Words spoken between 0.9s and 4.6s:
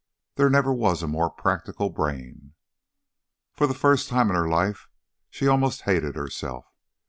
a more practical brain. For the first time in her